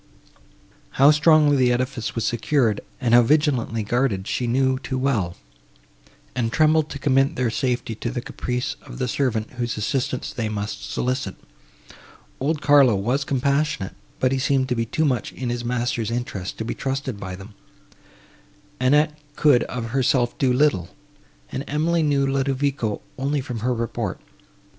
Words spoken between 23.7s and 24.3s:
report.